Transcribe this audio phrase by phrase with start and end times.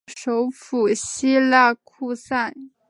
[0.17, 2.51] 首府锡拉库萨。